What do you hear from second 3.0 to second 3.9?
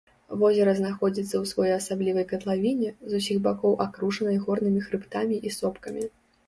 з усіх бакоў